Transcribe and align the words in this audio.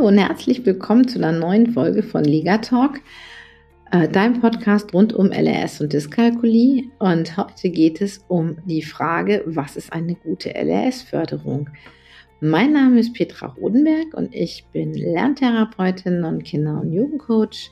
Hallo 0.00 0.08
und 0.08 0.16
herzlich 0.16 0.64
willkommen 0.64 1.06
zu 1.06 1.18
einer 1.18 1.38
neuen 1.38 1.74
Folge 1.74 2.02
von 2.02 2.24
Liga 2.24 2.56
Talk, 2.56 3.02
äh, 3.90 4.08
deinem 4.08 4.40
Podcast 4.40 4.94
rund 4.94 5.12
um 5.12 5.30
LRS 5.30 5.82
und 5.82 5.92
Dyskalkulie. 5.92 6.84
Und 6.98 7.36
heute 7.36 7.68
geht 7.68 8.00
es 8.00 8.24
um 8.26 8.56
die 8.64 8.80
Frage, 8.80 9.42
was 9.44 9.76
ist 9.76 9.92
eine 9.92 10.14
gute 10.14 10.54
LRS-Förderung? 10.54 11.68
Mein 12.40 12.72
Name 12.72 12.98
ist 12.98 13.12
Petra 13.12 13.48
Rodenberg 13.48 14.14
und 14.14 14.34
ich 14.34 14.64
bin 14.72 14.94
Lerntherapeutin 14.94 16.24
und 16.24 16.44
Kinder- 16.44 16.80
und 16.80 16.94
Jugendcoach. 16.94 17.70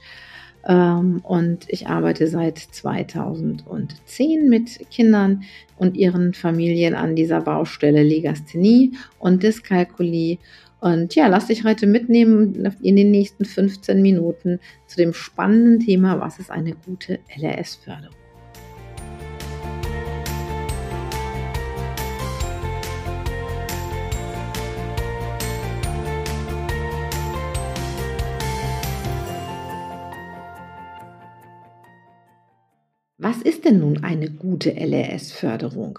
Ähm, 0.66 1.22
und 1.22 1.64
ich 1.68 1.86
arbeite 1.86 2.26
seit 2.26 2.58
2010 2.58 4.50
mit 4.50 4.90
Kindern 4.90 5.44
und 5.78 5.96
ihren 5.96 6.34
Familien 6.34 6.94
an 6.94 7.16
dieser 7.16 7.40
Baustelle 7.40 8.02
Legasthenie 8.02 8.92
und 9.18 9.42
Dyskalkulie 9.42 10.36
und 10.80 11.14
ja, 11.14 11.26
lass 11.26 11.48
dich 11.48 11.64
heute 11.64 11.86
mitnehmen 11.86 12.72
in 12.82 12.96
den 12.96 13.10
nächsten 13.10 13.44
15 13.44 14.00
Minuten 14.00 14.60
zu 14.86 14.96
dem 14.96 15.12
spannenden 15.12 15.80
Thema, 15.80 16.20
was 16.20 16.38
ist 16.38 16.50
eine 16.50 16.74
gute 16.74 17.18
LRS-Förderung? 17.36 18.14
Was 33.20 33.42
ist 33.42 33.64
denn 33.64 33.80
nun 33.80 34.04
eine 34.04 34.30
gute 34.30 34.70
LRS-Förderung? 34.76 35.98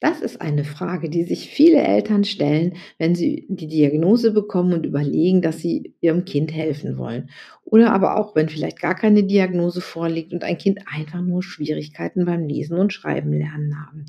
Das 0.00 0.20
ist 0.20 0.40
eine 0.40 0.62
Frage, 0.62 1.10
die 1.10 1.24
sich 1.24 1.50
viele 1.50 1.82
Eltern 1.82 2.22
stellen, 2.22 2.74
wenn 2.98 3.16
sie 3.16 3.46
die 3.48 3.66
Diagnose 3.66 4.32
bekommen 4.32 4.72
und 4.72 4.86
überlegen, 4.86 5.42
dass 5.42 5.58
sie 5.58 5.94
ihrem 6.00 6.24
Kind 6.24 6.52
helfen 6.52 6.98
wollen. 6.98 7.30
Oder 7.64 7.92
aber 7.92 8.16
auch, 8.16 8.36
wenn 8.36 8.48
vielleicht 8.48 8.80
gar 8.80 8.94
keine 8.94 9.24
Diagnose 9.24 9.80
vorliegt 9.80 10.32
und 10.32 10.44
ein 10.44 10.56
Kind 10.56 10.80
einfach 10.86 11.20
nur 11.20 11.42
Schwierigkeiten 11.42 12.24
beim 12.26 12.46
Lesen 12.46 12.78
und 12.78 12.92
Schreiben 12.92 13.32
lernen 13.32 13.74
haben. 13.84 14.06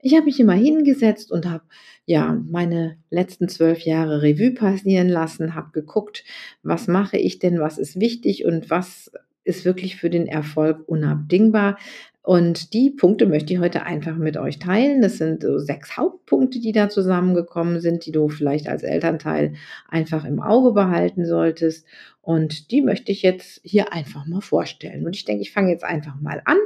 Ich 0.00 0.14
habe 0.14 0.24
mich 0.24 0.40
immer 0.40 0.54
hingesetzt 0.54 1.30
und 1.30 1.46
habe 1.48 1.62
ja 2.04 2.36
meine 2.50 2.96
letzten 3.10 3.48
zwölf 3.48 3.82
Jahre 3.82 4.22
Revue 4.22 4.50
passieren 4.50 5.08
lassen, 5.08 5.54
habe 5.54 5.70
geguckt, 5.70 6.24
was 6.64 6.88
mache 6.88 7.16
ich 7.16 7.38
denn, 7.38 7.60
was 7.60 7.78
ist 7.78 8.00
wichtig 8.00 8.44
und 8.44 8.68
was 8.68 9.12
ist 9.44 9.64
wirklich 9.64 9.96
für 9.96 10.10
den 10.10 10.26
Erfolg 10.26 10.88
unabdingbar. 10.88 11.78
Und 12.22 12.72
die 12.72 12.90
Punkte 12.90 13.26
möchte 13.26 13.52
ich 13.52 13.58
heute 13.58 13.82
einfach 13.82 14.16
mit 14.16 14.36
euch 14.36 14.60
teilen. 14.60 15.02
Das 15.02 15.18
sind 15.18 15.42
so 15.42 15.58
sechs 15.58 15.96
Hauptpunkte, 15.96 16.60
die 16.60 16.70
da 16.70 16.88
zusammengekommen 16.88 17.80
sind, 17.80 18.06
die 18.06 18.12
du 18.12 18.28
vielleicht 18.28 18.68
als 18.68 18.84
Elternteil 18.84 19.54
einfach 19.88 20.24
im 20.24 20.40
Auge 20.40 20.72
behalten 20.72 21.26
solltest. 21.26 21.84
Und 22.20 22.70
die 22.70 22.80
möchte 22.80 23.10
ich 23.10 23.22
jetzt 23.22 23.60
hier 23.64 23.92
einfach 23.92 24.24
mal 24.26 24.40
vorstellen. 24.40 25.04
Und 25.04 25.16
ich 25.16 25.24
denke, 25.24 25.42
ich 25.42 25.52
fange 25.52 25.72
jetzt 25.72 25.84
einfach 25.84 26.20
mal 26.20 26.40
an. 26.44 26.58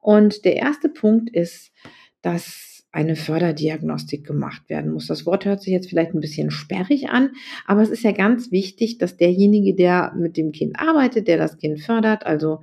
Und 0.00 0.44
der 0.44 0.56
erste 0.56 0.90
Punkt 0.90 1.30
ist, 1.30 1.72
dass 2.20 2.84
eine 2.92 3.16
Förderdiagnostik 3.16 4.26
gemacht 4.26 4.68
werden 4.68 4.92
muss. 4.92 5.06
Das 5.06 5.24
Wort 5.24 5.44
hört 5.44 5.62
sich 5.62 5.72
jetzt 5.72 5.88
vielleicht 5.88 6.12
ein 6.12 6.20
bisschen 6.20 6.50
sperrig 6.50 7.08
an, 7.08 7.30
aber 7.64 7.82
es 7.82 7.88
ist 7.88 8.02
ja 8.02 8.10
ganz 8.10 8.50
wichtig, 8.50 8.98
dass 8.98 9.16
derjenige, 9.16 9.74
der 9.74 10.12
mit 10.16 10.36
dem 10.36 10.50
Kind 10.50 10.78
arbeitet, 10.78 11.28
der 11.28 11.38
das 11.38 11.56
Kind 11.58 11.80
fördert, 11.80 12.26
also 12.26 12.62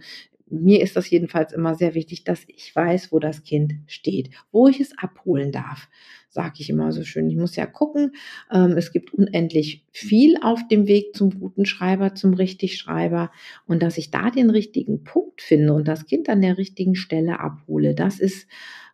mir 0.50 0.82
ist 0.82 0.96
das 0.96 1.10
jedenfalls 1.10 1.54
immer 1.54 1.76
sehr 1.76 1.94
wichtig, 1.94 2.24
dass 2.24 2.44
ich 2.48 2.76
weiß, 2.76 3.12
wo 3.12 3.20
das 3.20 3.44
Kind 3.44 3.74
steht, 3.88 4.30
wo 4.52 4.68
ich 4.68 4.80
es 4.80 4.98
abholen 4.98 5.52
darf, 5.52 5.90
sage 6.30 6.56
ich 6.60 6.70
immer 6.70 6.92
so 6.92 7.04
schön. 7.04 7.30
Ich 7.30 7.36
muss 7.36 7.56
ja 7.56 7.66
gucken, 7.66 8.14
ähm, 8.52 8.78
es 8.78 8.92
gibt 8.92 9.14
unendlich 9.14 9.86
viel 9.92 10.38
auf 10.42 10.68
dem 10.68 10.88
Weg 10.88 11.16
zum 11.16 11.40
guten 11.40 11.66
Schreiber, 11.66 12.16
zum 12.16 12.34
Richtigschreiber 12.34 13.32
und 13.66 13.82
dass 13.82 13.98
ich 13.98 14.12
da 14.12 14.30
den 14.30 14.50
richtigen 14.50 15.04
Punkt 15.04 15.42
finde 15.42 15.74
und 15.74 15.88
das 15.88 16.06
Kind 16.06 16.30
an 16.30 16.42
der 16.42 16.58
richtigen 16.58 16.96
Stelle 16.96 17.40
abhole, 17.40 17.94
das 17.94 18.20
ist 18.20 18.48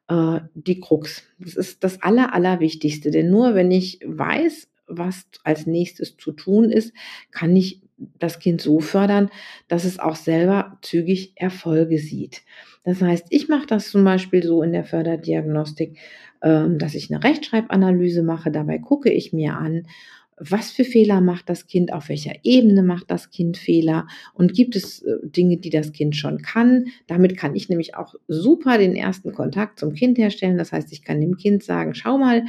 äh, 0.08 0.40
die 0.56 0.80
Krux. 0.80 1.24
Das 1.40 1.56
ist 1.56 1.84
das 1.84 2.02
Aller, 2.02 2.34
Allerwichtigste, 2.34 3.12
denn 3.12 3.30
nur 3.30 3.56
wenn 3.56 3.72
ich 3.72 4.00
weiß, 4.06 4.70
was 4.88 5.26
als 5.44 5.66
nächstes 5.66 6.18
zu 6.18 6.32
tun 6.32 6.70
ist, 6.70 6.94
kann 7.32 7.56
ich 7.56 7.82
das 8.20 8.40
Kind 8.40 8.62
so 8.62 8.80
fördern, 8.80 9.30
dass 9.68 9.86
es 9.86 10.00
auch 10.00 10.16
selber 10.16 10.78
zügig 10.82 11.34
Erfolge 11.36 11.98
sieht. 11.98 12.44
Das 12.84 13.02
heißt, 13.02 13.28
ich 13.30 13.48
mache 13.48 13.68
das 13.68 13.90
zum 13.90 14.04
Beispiel 14.04 14.44
so 14.44 14.62
in 14.62 14.74
der 14.74 14.84
Förderdiagnostik, 14.84 15.98
ähm, 16.42 16.78
dass 16.78 16.96
ich 16.96 17.12
eine 17.12 17.24
Rechtschreibanalyse 17.24 18.24
mache. 18.24 18.52
Dabei 18.52 18.78
gucke 18.78 19.12
ich 19.12 19.34
mir 19.34 19.58
an, 19.58 19.88
was 20.38 20.72
für 20.72 20.84
Fehler 20.84 21.22
macht 21.22 21.50
das 21.50 21.68
Kind, 21.68 21.94
auf 21.94 22.10
welcher 22.10 22.34
Ebene 22.44 22.84
macht 22.84 23.12
das 23.12 23.30
Kind 23.30 23.58
Fehler 23.58 24.08
und 24.34 24.54
gibt 24.54 24.76
es 24.76 25.02
äh, 25.04 25.16
Dinge, 25.24 25.58
die 25.58 25.70
das 25.70 25.92
Kind 25.94 26.16
schon 26.16 26.42
kann. 26.42 26.86
Damit 27.08 27.38
kann 27.38 27.56
ich 27.56 27.70
nämlich 27.70 27.96
auch 27.96 28.16
super 28.28 28.78
den 28.78 28.96
ersten 28.96 29.32
Kontakt 29.32 29.80
zum 29.80 29.94
Kind 29.94 30.18
herstellen. 30.18 30.58
Das 30.58 30.72
heißt, 30.72 30.92
ich 30.92 31.04
kann 31.04 31.22
dem 31.22 31.38
Kind 31.38 31.64
sagen, 31.64 31.94
schau 31.94 32.18
mal, 32.18 32.46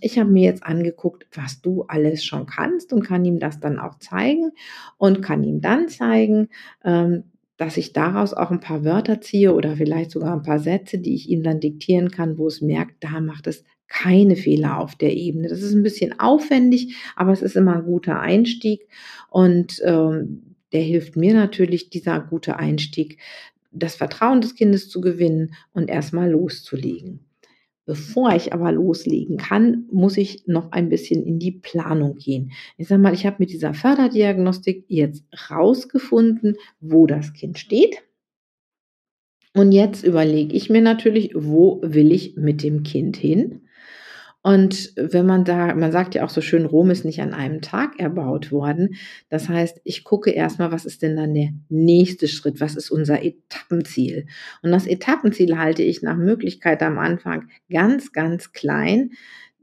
ich 0.00 0.18
habe 0.18 0.30
mir 0.30 0.44
jetzt 0.44 0.62
angeguckt, 0.64 1.26
was 1.34 1.60
du 1.60 1.82
alles 1.88 2.24
schon 2.24 2.46
kannst 2.46 2.92
und 2.92 3.02
kann 3.02 3.24
ihm 3.24 3.38
das 3.38 3.60
dann 3.60 3.78
auch 3.78 3.98
zeigen 3.98 4.52
und 4.96 5.20
kann 5.22 5.44
ihm 5.44 5.60
dann 5.60 5.88
zeigen, 5.88 6.48
ähm, 6.84 7.24
dass 7.58 7.76
ich 7.76 7.92
daraus 7.92 8.32
auch 8.32 8.50
ein 8.50 8.60
paar 8.60 8.84
Wörter 8.84 9.20
ziehe 9.20 9.52
oder 9.52 9.76
vielleicht 9.76 10.12
sogar 10.12 10.32
ein 10.32 10.42
paar 10.42 10.60
Sätze, 10.60 10.98
die 10.98 11.14
ich 11.14 11.28
ihm 11.28 11.42
dann 11.42 11.60
diktieren 11.60 12.10
kann, 12.10 12.38
wo 12.38 12.46
es 12.46 12.62
merkt, 12.62 13.02
da 13.04 13.20
macht 13.20 13.46
es 13.46 13.64
keine 13.88 14.36
Fehler 14.36 14.78
auf 14.78 14.94
der 14.94 15.14
Ebene. 15.14 15.48
Das 15.48 15.62
ist 15.62 15.74
ein 15.74 15.82
bisschen 15.82 16.18
aufwendig, 16.20 16.96
aber 17.16 17.32
es 17.32 17.42
ist 17.42 17.56
immer 17.56 17.76
ein 17.76 17.84
guter 17.84 18.20
Einstieg 18.20 18.88
und 19.30 19.82
ähm, 19.84 20.54
der 20.72 20.82
hilft 20.82 21.16
mir 21.16 21.34
natürlich, 21.34 21.90
dieser 21.90 22.20
gute 22.20 22.56
Einstieg, 22.56 23.18
das 23.72 23.96
Vertrauen 23.96 24.40
des 24.40 24.54
Kindes 24.54 24.88
zu 24.88 25.00
gewinnen 25.00 25.54
und 25.72 25.88
erstmal 25.88 26.30
loszulegen. 26.30 27.27
Bevor 27.88 28.36
ich 28.36 28.52
aber 28.52 28.70
loslegen 28.70 29.38
kann, 29.38 29.86
muss 29.90 30.18
ich 30.18 30.46
noch 30.46 30.72
ein 30.72 30.90
bisschen 30.90 31.24
in 31.24 31.38
die 31.38 31.52
Planung 31.52 32.16
gehen. 32.16 32.52
Ich 32.76 32.86
sage 32.86 33.00
mal, 33.00 33.14
ich 33.14 33.24
habe 33.24 33.36
mit 33.38 33.50
dieser 33.50 33.72
Förderdiagnostik 33.72 34.84
jetzt 34.88 35.24
rausgefunden, 35.48 36.56
wo 36.80 37.06
das 37.06 37.32
Kind 37.32 37.58
steht. 37.58 38.02
Und 39.54 39.72
jetzt 39.72 40.04
überlege 40.04 40.54
ich 40.54 40.68
mir 40.68 40.82
natürlich, 40.82 41.32
wo 41.34 41.80
will 41.82 42.12
ich 42.12 42.36
mit 42.36 42.62
dem 42.62 42.82
Kind 42.82 43.16
hin? 43.16 43.62
Und 44.48 44.94
wenn 44.96 45.26
man 45.26 45.44
da, 45.44 45.74
man 45.74 45.92
sagt 45.92 46.14
ja 46.14 46.24
auch 46.24 46.30
so 46.30 46.40
schön, 46.40 46.64
Rom 46.64 46.90
ist 46.90 47.04
nicht 47.04 47.20
an 47.20 47.34
einem 47.34 47.60
Tag 47.60 48.00
erbaut 48.00 48.50
worden. 48.50 48.94
Das 49.28 49.50
heißt, 49.50 49.82
ich 49.84 50.04
gucke 50.04 50.30
erstmal, 50.30 50.72
was 50.72 50.86
ist 50.86 51.02
denn 51.02 51.16
dann 51.16 51.34
der 51.34 51.50
nächste 51.68 52.28
Schritt? 52.28 52.58
Was 52.58 52.74
ist 52.74 52.90
unser 52.90 53.22
Etappenziel? 53.22 54.24
Und 54.62 54.70
das 54.70 54.86
Etappenziel 54.86 55.58
halte 55.58 55.82
ich 55.82 56.00
nach 56.00 56.16
Möglichkeit 56.16 56.82
am 56.82 56.98
Anfang 56.98 57.50
ganz, 57.70 58.12
ganz 58.12 58.54
klein, 58.54 59.10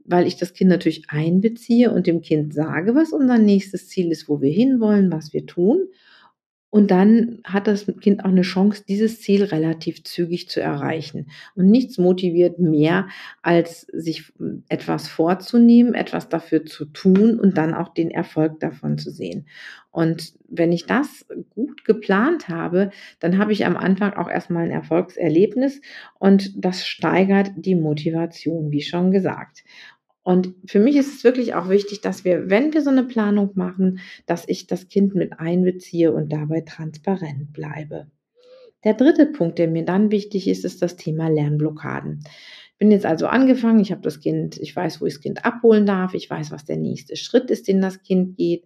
weil 0.04 0.28
ich 0.28 0.36
das 0.36 0.52
Kind 0.52 0.70
natürlich 0.70 1.06
einbeziehe 1.08 1.90
und 1.90 2.06
dem 2.06 2.20
Kind 2.20 2.54
sage, 2.54 2.94
was 2.94 3.12
unser 3.12 3.38
nächstes 3.38 3.88
Ziel 3.88 4.12
ist, 4.12 4.28
wo 4.28 4.40
wir 4.40 4.52
hinwollen, 4.52 5.10
was 5.10 5.32
wir 5.32 5.46
tun. 5.46 5.80
Und 6.68 6.90
dann 6.90 7.40
hat 7.44 7.68
das 7.68 7.86
Kind 8.00 8.24
auch 8.24 8.28
eine 8.28 8.42
Chance, 8.42 8.84
dieses 8.86 9.20
Ziel 9.20 9.44
relativ 9.44 10.02
zügig 10.04 10.48
zu 10.48 10.60
erreichen. 10.60 11.30
Und 11.54 11.70
nichts 11.70 11.96
motiviert 11.96 12.58
mehr, 12.58 13.08
als 13.40 13.82
sich 13.92 14.32
etwas 14.68 15.08
vorzunehmen, 15.08 15.94
etwas 15.94 16.28
dafür 16.28 16.66
zu 16.66 16.84
tun 16.86 17.38
und 17.38 17.56
dann 17.56 17.72
auch 17.72 17.94
den 17.94 18.10
Erfolg 18.10 18.60
davon 18.60 18.98
zu 18.98 19.10
sehen. 19.10 19.46
Und 19.96 20.34
wenn 20.48 20.72
ich 20.72 20.84
das 20.84 21.24
gut 21.54 21.86
geplant 21.86 22.48
habe, 22.48 22.90
dann 23.20 23.38
habe 23.38 23.52
ich 23.52 23.64
am 23.64 23.78
Anfang 23.78 24.12
auch 24.12 24.28
erstmal 24.28 24.64
ein 24.64 24.70
Erfolgserlebnis 24.70 25.80
und 26.18 26.52
das 26.62 26.86
steigert 26.86 27.52
die 27.56 27.76
Motivation, 27.76 28.70
wie 28.70 28.82
schon 28.82 29.10
gesagt. 29.10 29.64
Und 30.26 30.54
für 30.66 30.80
mich 30.80 30.96
ist 30.96 31.14
es 31.14 31.22
wirklich 31.22 31.54
auch 31.54 31.68
wichtig, 31.68 32.00
dass 32.00 32.24
wir, 32.24 32.50
wenn 32.50 32.74
wir 32.74 32.82
so 32.82 32.90
eine 32.90 33.04
Planung 33.04 33.52
machen, 33.54 34.00
dass 34.26 34.42
ich 34.48 34.66
das 34.66 34.88
Kind 34.88 35.14
mit 35.14 35.38
einbeziehe 35.38 36.12
und 36.12 36.32
dabei 36.32 36.62
transparent 36.62 37.52
bleibe. 37.52 38.08
Der 38.82 38.94
dritte 38.94 39.26
Punkt, 39.26 39.60
der 39.60 39.68
mir 39.68 39.84
dann 39.84 40.10
wichtig 40.10 40.48
ist, 40.48 40.64
ist 40.64 40.82
das 40.82 40.96
Thema 40.96 41.28
Lernblockaden 41.28 42.24
bin 42.78 42.90
jetzt 42.90 43.06
also 43.06 43.26
angefangen, 43.26 43.80
ich 43.80 43.90
habe 43.90 44.02
das 44.02 44.20
Kind, 44.20 44.58
ich 44.58 44.76
weiß, 44.76 45.00
wo 45.00 45.06
ich 45.06 45.14
das 45.14 45.22
Kind 45.22 45.44
abholen 45.44 45.86
darf, 45.86 46.12
ich 46.14 46.28
weiß, 46.28 46.50
was 46.50 46.64
der 46.64 46.76
nächste 46.76 47.16
Schritt 47.16 47.50
ist, 47.50 47.68
den 47.68 47.80
das 47.80 48.02
Kind 48.02 48.36
geht 48.36 48.64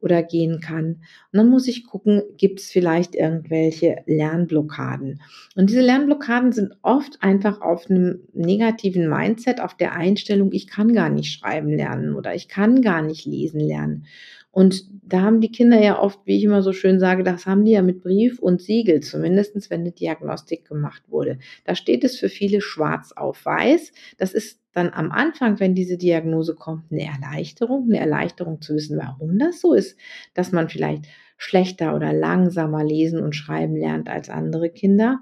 oder 0.00 0.22
gehen 0.22 0.60
kann. 0.60 1.02
Und 1.32 1.36
dann 1.36 1.50
muss 1.50 1.68
ich 1.68 1.86
gucken, 1.86 2.22
gibt 2.38 2.60
es 2.60 2.70
vielleicht 2.70 3.14
irgendwelche 3.14 4.02
Lernblockaden. 4.06 5.20
Und 5.56 5.68
diese 5.68 5.82
Lernblockaden 5.82 6.52
sind 6.52 6.74
oft 6.82 7.22
einfach 7.22 7.60
auf 7.60 7.90
einem 7.90 8.20
negativen 8.32 9.08
Mindset, 9.08 9.60
auf 9.60 9.76
der 9.76 9.92
Einstellung, 9.92 10.52
ich 10.52 10.66
kann 10.66 10.94
gar 10.94 11.10
nicht 11.10 11.32
schreiben 11.32 11.70
lernen 11.70 12.14
oder 12.14 12.34
ich 12.34 12.48
kann 12.48 12.80
gar 12.80 13.02
nicht 13.02 13.26
lesen 13.26 13.60
lernen. 13.60 14.06
Und 14.52 14.84
da 15.04 15.22
haben 15.22 15.40
die 15.40 15.52
Kinder 15.52 15.80
ja 15.80 16.00
oft, 16.00 16.20
wie 16.24 16.36
ich 16.36 16.44
immer 16.44 16.62
so 16.62 16.72
schön 16.72 16.98
sage, 16.98 17.22
das 17.22 17.46
haben 17.46 17.64
die 17.64 17.72
ja 17.72 17.82
mit 17.82 18.02
Brief 18.02 18.38
und 18.40 18.60
Siegel, 18.60 19.00
zumindest 19.00 19.70
wenn 19.70 19.80
eine 19.80 19.92
Diagnostik 19.92 20.66
gemacht 20.66 21.02
wurde. 21.08 21.38
Da 21.64 21.74
steht 21.74 22.02
es 22.02 22.18
für 22.18 22.28
viele 22.28 22.60
schwarz 22.60 23.12
auf 23.12 23.44
weiß. 23.44 23.92
Das 24.18 24.32
ist 24.32 24.60
dann 24.72 24.90
am 24.90 25.12
Anfang, 25.12 25.60
wenn 25.60 25.74
diese 25.74 25.96
Diagnose 25.96 26.54
kommt, 26.54 26.90
eine 26.90 27.04
Erleichterung, 27.04 27.86
eine 27.88 27.98
Erleichterung 27.98 28.60
zu 28.60 28.74
wissen, 28.74 28.98
warum 28.98 29.38
das 29.38 29.60
so 29.60 29.74
ist, 29.74 29.96
dass 30.34 30.52
man 30.52 30.68
vielleicht 30.68 31.06
schlechter 31.36 31.94
oder 31.94 32.12
langsamer 32.12 32.84
lesen 32.84 33.22
und 33.22 33.34
schreiben 33.34 33.76
lernt 33.76 34.08
als 34.08 34.30
andere 34.30 34.70
Kinder. 34.70 35.20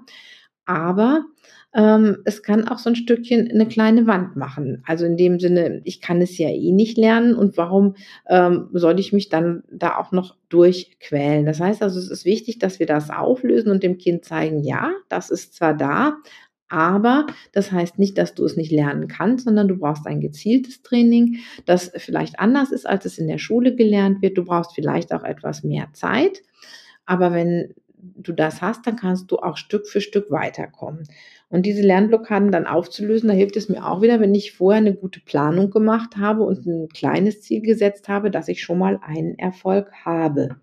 Aber 0.65 1.25
ähm, 1.73 2.17
es 2.25 2.41
kann 2.41 2.67
auch 2.67 2.79
so 2.79 2.89
ein 2.89 2.95
Stückchen 2.95 3.49
eine 3.51 3.67
kleine 3.67 4.07
Wand 4.07 4.35
machen. 4.35 4.83
Also 4.87 5.05
in 5.05 5.17
dem 5.17 5.39
Sinne, 5.39 5.81
ich 5.83 6.01
kann 6.01 6.21
es 6.21 6.37
ja 6.37 6.49
eh 6.49 6.71
nicht 6.71 6.97
lernen 6.97 7.35
und 7.35 7.57
warum 7.57 7.95
ähm, 8.27 8.69
soll 8.73 8.99
ich 8.99 9.13
mich 9.13 9.29
dann 9.29 9.63
da 9.71 9.97
auch 9.97 10.11
noch 10.11 10.35
durchquälen? 10.49 11.45
Das 11.45 11.59
heißt 11.59 11.83
also, 11.83 11.99
es 11.99 12.09
ist 12.09 12.25
wichtig, 12.25 12.59
dass 12.59 12.79
wir 12.79 12.87
das 12.87 13.11
auflösen 13.11 13.71
und 13.71 13.83
dem 13.83 13.97
Kind 13.97 14.25
zeigen, 14.25 14.63
ja, 14.63 14.91
das 15.09 15.29
ist 15.29 15.53
zwar 15.55 15.75
da, 15.75 16.17
aber 16.69 17.25
das 17.51 17.71
heißt 17.71 17.97
nicht, 17.97 18.17
dass 18.17 18.35
du 18.35 18.45
es 18.45 18.55
nicht 18.55 18.71
lernen 18.71 19.07
kannst, 19.07 19.45
sondern 19.45 19.67
du 19.67 19.77
brauchst 19.77 20.05
ein 20.05 20.21
gezieltes 20.21 20.83
Training, 20.83 21.39
das 21.65 21.91
vielleicht 21.97 22.39
anders 22.39 22.71
ist, 22.71 22.87
als 22.87 23.05
es 23.05 23.17
in 23.17 23.27
der 23.27 23.39
Schule 23.39 23.75
gelernt 23.75 24.21
wird. 24.21 24.37
Du 24.37 24.45
brauchst 24.45 24.73
vielleicht 24.75 25.11
auch 25.11 25.23
etwas 25.23 25.63
mehr 25.63 25.87
Zeit. 25.93 26.43
Aber 27.07 27.33
wenn 27.33 27.73
du 27.97 28.33
das 28.33 28.61
hast, 28.61 28.85
dann 28.85 28.95
kannst 28.95 29.31
du 29.31 29.37
auch 29.37 29.57
Stück 29.57 29.87
für 29.87 29.99
Stück 29.99 30.29
weiterkommen. 30.29 31.07
Und 31.49 31.65
diese 31.65 31.81
Lernblockaden 31.81 32.51
dann 32.51 32.67
aufzulösen, 32.67 33.27
da 33.27 33.33
hilft 33.33 33.55
es 33.57 33.69
mir 33.69 33.85
auch 33.85 34.01
wieder, 34.01 34.19
wenn 34.19 34.35
ich 34.35 34.51
vorher 34.51 34.81
eine 34.81 34.93
gute 34.93 35.19
Planung 35.19 35.71
gemacht 35.71 36.17
habe 36.17 36.43
und 36.43 36.65
ein 36.67 36.89
kleines 36.89 37.41
Ziel 37.41 37.61
gesetzt 37.61 38.07
habe, 38.07 38.29
dass 38.29 38.47
ich 38.47 38.61
schon 38.61 38.77
mal 38.77 38.99
einen 39.01 39.37
Erfolg 39.39 39.91
habe. 40.05 40.57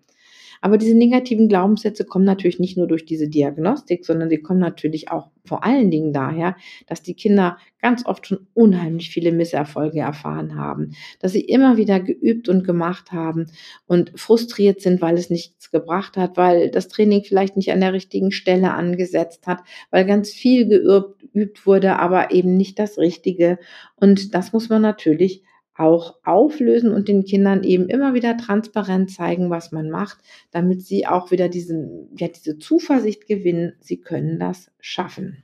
Aber 0.61 0.77
diese 0.77 0.97
negativen 0.97 1.47
Glaubenssätze 1.47 2.05
kommen 2.05 2.25
natürlich 2.25 2.59
nicht 2.59 2.77
nur 2.77 2.87
durch 2.87 3.05
diese 3.05 3.27
Diagnostik, 3.27 4.05
sondern 4.05 4.29
sie 4.29 4.41
kommen 4.41 4.59
natürlich 4.59 5.11
auch 5.11 5.29
vor 5.47 5.63
allen 5.63 5.89
Dingen 5.89 6.13
daher, 6.13 6.55
dass 6.87 7.01
die 7.01 7.13
Kinder 7.13 7.57
ganz 7.81 8.05
oft 8.05 8.27
schon 8.27 8.47
unheimlich 8.53 9.09
viele 9.09 9.31
Misserfolge 9.31 9.99
erfahren 9.99 10.55
haben, 10.55 10.91
dass 11.19 11.31
sie 11.31 11.41
immer 11.41 11.77
wieder 11.77 11.99
geübt 11.99 12.49
und 12.49 12.63
gemacht 12.63 13.11
haben 13.11 13.47
und 13.87 14.11
frustriert 14.19 14.81
sind, 14.81 15.01
weil 15.01 15.15
es 15.15 15.29
nichts 15.29 15.71
gebracht 15.71 16.17
hat, 16.17 16.37
weil 16.37 16.69
das 16.69 16.89
Training 16.89 17.23
vielleicht 17.23 17.55
nicht 17.55 17.71
an 17.71 17.81
der 17.81 17.93
richtigen 17.93 18.31
Stelle 18.31 18.73
angesetzt 18.73 19.47
hat, 19.47 19.61
weil 19.89 20.05
ganz 20.05 20.31
viel 20.31 20.67
geübt 20.67 21.65
wurde, 21.65 21.97
aber 21.97 22.31
eben 22.31 22.57
nicht 22.57 22.77
das 22.77 22.97
Richtige. 22.97 23.57
Und 23.95 24.35
das 24.35 24.53
muss 24.53 24.69
man 24.69 24.81
natürlich 24.81 25.43
auch 25.77 26.15
auflösen 26.23 26.91
und 26.91 27.07
den 27.07 27.23
Kindern 27.23 27.63
eben 27.63 27.87
immer 27.87 28.13
wieder 28.13 28.37
transparent 28.37 29.11
zeigen, 29.11 29.49
was 29.49 29.71
man 29.71 29.89
macht, 29.89 30.17
damit 30.51 30.81
sie 30.81 31.05
auch 31.05 31.31
wieder 31.31 31.49
diesen, 31.49 32.09
ja, 32.17 32.27
diese 32.27 32.57
Zuversicht 32.57 33.27
gewinnen, 33.27 33.73
sie 33.79 33.97
können 33.97 34.39
das 34.39 34.71
schaffen. 34.79 35.43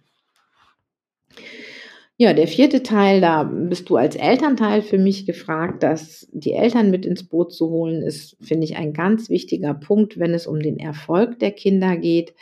Ja, 2.15 2.33
der 2.33 2.47
vierte 2.47 2.83
Teil, 2.83 3.21
da 3.21 3.43
bist 3.43 3.89
du 3.89 3.95
als 3.95 4.15
Elternteil 4.15 4.83
für 4.83 4.99
mich 4.99 5.25
gefragt, 5.25 5.81
dass 5.81 6.27
die 6.31 6.53
Eltern 6.53 6.91
mit 6.91 7.07
ins 7.07 7.23
Boot 7.23 7.51
zu 7.51 7.69
holen, 7.69 8.03
ist, 8.03 8.37
finde 8.39 8.65
ich, 8.65 8.77
ein 8.77 8.93
ganz 8.93 9.29
wichtiger 9.29 9.73
Punkt, 9.73 10.19
wenn 10.19 10.33
es 10.35 10.45
um 10.45 10.59
den 10.59 10.77
Erfolg 10.77 11.39
der 11.39 11.51
Kinder 11.51 11.97
geht. 11.97 12.35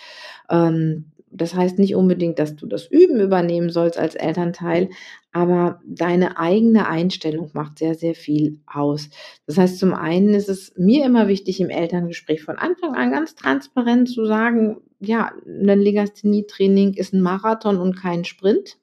Ähm, 0.49 1.10
das 1.31 1.55
heißt 1.55 1.79
nicht 1.79 1.95
unbedingt, 1.95 2.39
dass 2.39 2.55
du 2.55 2.67
das 2.67 2.87
Üben 2.87 3.19
übernehmen 3.19 3.69
sollst 3.69 3.97
als 3.97 4.15
Elternteil, 4.15 4.89
aber 5.31 5.81
deine 5.85 6.37
eigene 6.37 6.87
Einstellung 6.87 7.49
macht 7.53 7.79
sehr, 7.79 7.95
sehr 7.95 8.15
viel 8.15 8.59
aus. 8.67 9.09
Das 9.47 9.57
heißt, 9.57 9.79
zum 9.79 9.93
einen 9.93 10.33
ist 10.33 10.49
es 10.49 10.73
mir 10.77 11.05
immer 11.05 11.27
wichtig, 11.27 11.59
im 11.61 11.69
Elterngespräch 11.69 12.43
von 12.43 12.57
Anfang 12.57 12.95
an 12.95 13.11
ganz 13.11 13.35
transparent 13.35 14.09
zu 14.09 14.25
sagen, 14.25 14.77
ja, 14.99 15.31
ein 15.45 15.79
Legasthenie-Training 15.79 16.93
ist 16.93 17.13
ein 17.13 17.21
Marathon 17.21 17.77
und 17.77 17.95
kein 17.95 18.25
Sprint. 18.25 18.77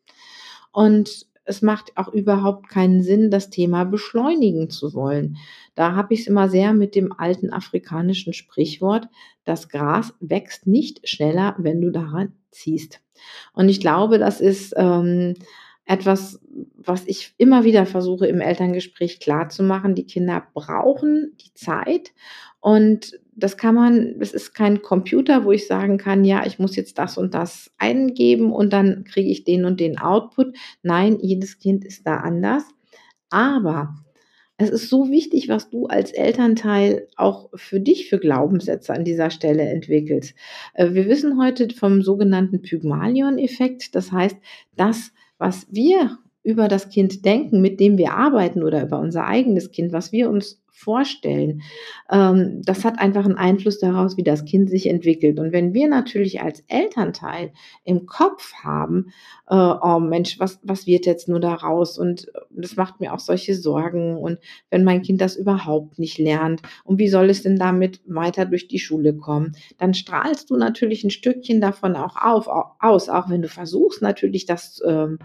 Und 0.73 1.27
es 1.49 1.63
macht 1.63 1.97
auch 1.97 2.09
überhaupt 2.09 2.69
keinen 2.69 3.03
Sinn, 3.03 3.31
das 3.31 3.49
Thema 3.51 3.85
beschleunigen 3.85 4.69
zu 4.69 4.93
wollen. 4.93 5.39
Da 5.75 5.95
habe 5.95 6.13
ich 6.13 6.21
es 6.21 6.27
immer 6.27 6.49
sehr 6.49 6.75
mit 6.75 6.95
dem 6.95 7.13
alten 7.13 7.51
afrikanischen 7.51 8.35
Sprichwort, 8.35 9.09
das 9.45 9.69
Gras 9.69 10.15
wächst 10.21 10.67
nicht 10.67 11.09
schneller, 11.09 11.57
wenn 11.59 11.81
du 11.81 11.91
daran 11.91 12.35
ziehst. 12.51 13.01
Und 13.55 13.69
ich 13.69 13.81
glaube, 13.81 14.19
das 14.19 14.41
ist 14.41 14.75
ähm, 14.77 15.35
etwas, 15.89 16.39
was 16.77 17.07
ich 17.07 17.35
immer 17.39 17.65
wieder 17.65 17.87
versuche 17.87 18.27
im 18.27 18.43
Elterngespräch 18.43 19.21
klarzumachen. 19.21 19.95
Die 19.95 20.05
Kinder 20.05 20.47
brauchen 20.53 21.33
die 21.41 21.55
Zeit 21.55 22.13
und 22.61 23.19
das 23.35 23.57
kann 23.57 23.75
man, 23.75 24.19
das 24.19 24.35
ist 24.35 24.53
kein 24.53 24.83
Computer, 24.83 25.45
wo 25.45 25.53
ich 25.53 25.67
sagen 25.67 25.97
kann, 25.97 26.25
ja, 26.25 26.45
ich 26.45 26.59
muss 26.59 26.77
jetzt 26.77 26.99
das 26.99 27.17
und 27.17 27.33
das 27.33 27.71
eingeben 27.79 28.53
und 28.53 28.73
dann 28.75 29.05
kriege 29.05 29.31
ich 29.31 29.45
den 29.45 29.65
und 29.65 29.81
den 29.81 29.99
Output. 29.99 30.55
Nein, 30.83 31.19
jedes 31.23 31.59
Kind 31.59 31.87
ist 31.87 32.07
da 32.07 32.19
anders. 32.19 32.65
Aber 33.31 33.95
es 34.59 34.69
ist 34.69 34.91
so 34.91 35.09
wichtig, 35.09 35.49
was 35.49 35.71
du 35.71 35.87
als 35.87 36.13
Elternteil 36.13 37.07
auch 37.17 37.49
für 37.55 37.81
dich 37.81 38.11
für 38.11 38.19
Glaubenssätze 38.19 38.93
an 38.93 39.05
dieser 39.05 39.31
Stelle 39.31 39.63
entwickelst. 39.63 40.35
Äh, 40.75 40.93
wir 40.93 41.07
wissen 41.09 41.41
heute 41.41 41.71
vom 41.75 42.03
sogenannten 42.03 42.61
Pygmalion-Effekt. 42.61 43.95
Das 43.95 44.13
heißt, 44.13 44.37
das, 44.77 45.13
was 45.39 45.67
wir 45.71 46.19
über 46.49 46.67
das 46.67 46.89
Kind 46.89 47.27
denken, 47.27 47.61
mit 47.61 47.79
dem 47.79 47.99
wir 47.99 48.15
arbeiten 48.15 48.63
oder 48.63 48.83
über 48.83 48.99
unser 48.99 49.27
eigenes 49.27 49.71
Kind, 49.71 49.93
was 49.93 50.13
wir 50.13 50.31
uns 50.31 50.63
vorstellen, 50.71 51.61
ähm, 52.11 52.63
das 52.65 52.87
hat 52.87 52.99
einfach 52.99 53.27
einen 53.27 53.37
Einfluss 53.37 53.81
daraus, 53.81 54.17
wie 54.17 54.23
das 54.23 54.47
Kind 54.47 54.71
sich 54.71 54.87
entwickelt. 54.87 55.39
Und 55.41 55.53
wenn 55.53 55.75
wir 55.75 55.89
natürlich 55.89 56.41
als 56.41 56.65
Elternteil 56.69 57.53
im 57.85 58.07
Kopf 58.07 58.55
haben, 58.63 59.13
äh, 59.49 59.57
oh 59.57 59.99
Mensch, 59.99 60.41
was, 60.41 60.59
was 60.63 60.87
wird 60.87 61.05
jetzt 61.05 61.29
nur 61.29 61.41
daraus? 61.41 61.99
Und 61.99 62.33
das 62.49 62.77
macht 62.77 62.99
mir 62.99 63.13
auch 63.13 63.19
solche 63.19 63.55
Sorgen. 63.55 64.17
Und 64.17 64.39
wenn 64.71 64.85
mein 64.85 65.03
Kind 65.03 65.21
das 65.21 65.37
überhaupt 65.37 65.99
nicht 65.99 66.17
lernt, 66.17 66.63
und 66.85 66.99
wie 66.99 67.09
soll 67.09 67.29
es 67.29 67.43
denn 67.43 67.59
damit 67.59 68.01
weiter 68.07 68.47
durch 68.47 68.69
die 68.69 68.79
Schule 68.79 69.15
kommen? 69.15 69.55
Dann 69.77 69.93
strahlst 69.93 70.49
du 70.49 70.57
natürlich 70.57 71.05
ein 71.05 71.11
Stückchen 71.11 71.61
davon 71.61 71.95
auch 71.95 72.17
auf, 72.17 72.49
aus, 72.81 73.11
auch 73.11 73.29
wenn 73.29 73.43
du 73.43 73.49
versuchst 73.49 74.01
natürlich 74.01 74.47
das 74.47 74.81
ähm, 74.87 75.19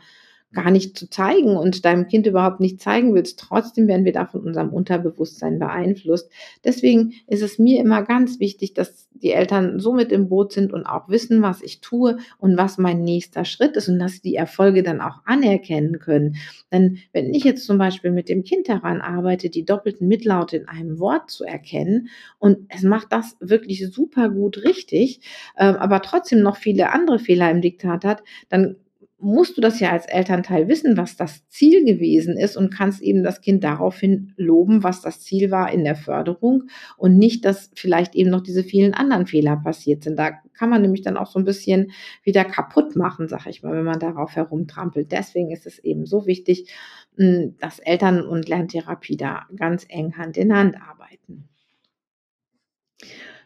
gar 0.54 0.72
nicht 0.72 0.98
zu 0.98 1.10
zeigen 1.10 1.58
und 1.58 1.84
deinem 1.86 2.08
Kind 2.08 2.28
überhaupt 2.28 2.60
nicht 2.60 2.82
zeigen 2.82 3.14
willst, 3.14 3.40
trotzdem 3.40 3.88
werden 3.88 4.06
wir 4.06 4.14
da 4.14 4.26
von 4.26 4.42
unserem 4.42 4.70
Unterbewusstsein 4.70 5.60
beeinflusst. 5.60 6.30
Deswegen 6.64 7.14
ist 7.28 7.42
es 7.42 7.60
mir 7.60 7.80
immer 7.80 8.04
ganz 8.04 8.40
wichtig, 8.40 8.74
dass 8.74 9.10
die 9.12 9.32
Eltern 9.32 9.80
so 9.80 9.94
mit 9.94 10.12
im 10.12 10.30
Boot 10.30 10.54
sind 10.54 10.74
und 10.74 10.86
auch 10.86 11.10
wissen, 11.10 11.42
was 11.42 11.62
ich 11.62 11.82
tue 11.82 12.18
und 12.38 12.58
was 12.58 12.78
mein 12.78 13.02
nächster 13.02 13.46
Schritt 13.46 13.76
ist 13.76 13.90
und 13.90 14.00
dass 14.00 14.14
sie 14.14 14.22
die 14.22 14.36
Erfolge 14.36 14.84
dann 14.84 15.02
auch 15.02 15.22
anerkennen 15.26 16.00
können. 16.00 16.36
Denn 16.72 17.00
wenn 17.12 17.34
ich 17.34 17.44
jetzt 17.44 17.66
zum 17.66 17.78
Beispiel 17.78 18.12
mit 18.12 18.30
dem 18.30 18.44
Kind 18.44 18.70
daran 18.70 19.02
arbeite, 19.02 19.50
die 19.50 19.66
doppelten 19.66 20.08
Mitlaute 20.08 20.58
in 20.58 20.68
einem 20.68 21.00
Wort 21.00 21.32
zu 21.32 21.44
erkennen 21.44 22.10
und 22.38 22.60
es 22.70 22.84
macht 22.84 23.12
das 23.12 23.38
wirklich 23.40 23.88
super 23.92 24.30
gut 24.30 24.64
richtig, 24.64 25.22
äh, 25.56 25.66
aber 25.66 26.02
trotzdem 26.02 26.42
noch 26.42 26.58
viele 26.58 26.92
andere 26.92 27.20
Fehler 27.20 27.50
im 27.50 27.62
Diktat 27.62 28.06
hat, 28.06 28.24
dann 28.50 28.76
musst 29.24 29.58
du 29.58 29.62
das 29.62 29.80
ja 29.80 29.92
als 29.92 30.06
Elternteil 30.06 30.68
wissen, 30.68 30.98
was 30.98 31.16
das 31.16 31.48
Ziel 31.48 31.86
gewesen 31.86 32.38
ist 32.38 32.58
und 32.58 32.74
kannst 32.74 33.02
eben 33.02 33.24
das 33.24 33.42
Kind 33.42 33.64
daraufhin 33.64 34.34
loben, 34.38 34.84
was 34.84 35.02
das 35.02 35.22
Ziel 35.22 35.50
war 35.50 35.72
in 35.72 35.84
der 35.84 35.96
Förderung 35.96 36.64
und 36.98 37.18
nicht, 37.18 37.46
dass 37.46 37.72
vielleicht 37.76 38.16
eben 38.16 38.30
noch 38.30 38.42
diese 38.42 38.64
vielen 38.64 38.94
anderen 38.94 39.26
Fehler 39.26 39.56
passiert 39.56 40.04
sind. 40.04 40.18
Da 40.18 40.32
kann 40.54 40.70
man 40.70 40.82
nämlich 40.82 41.02
dann 41.02 41.18
auch 41.18 41.28
so 41.28 41.40
ein 41.40 41.46
bisschen 41.46 41.92
wieder 42.24 42.46
kaputt 42.46 42.96
machen, 42.96 43.28
sag 43.28 43.48
ich 43.48 43.64
mal, 43.64 43.74
wenn 43.74 43.86
man 43.86 44.00
darauf 44.00 44.36
herumtrampelt. 44.36 45.12
Deswegen 45.12 45.52
ist 45.52 45.66
es 45.66 45.80
eben 45.80 46.06
so 46.06 46.26
wichtig, 46.26 46.72
hm, 47.18 47.56
dass 47.60 47.80
Eltern 47.80 48.26
und 48.26 48.48
Lerntherapie 48.48 49.18
da 49.18 49.48
ganz 49.56 49.86
eng 49.90 50.18
Hand 50.18 50.38
in 50.38 50.56
Hand 50.56 50.76
arbeiten. 50.76 51.50